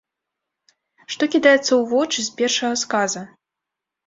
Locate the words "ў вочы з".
1.57-2.35